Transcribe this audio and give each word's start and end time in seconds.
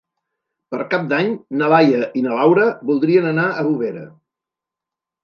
Per 0.75 0.77
Cap 0.93 1.03
d'Any 1.11 1.35
na 1.59 1.67
Laia 1.73 1.99
i 2.21 2.23
na 2.29 2.39
Laura 2.39 2.63
voldrien 2.93 3.29
anar 3.33 3.45
a 3.61 3.67
Bovera. 3.69 4.07